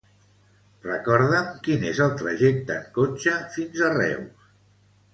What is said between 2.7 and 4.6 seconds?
en cotxe fins a Reus.